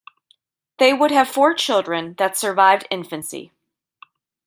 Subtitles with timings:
[0.79, 3.51] They would have four children that survived infancy.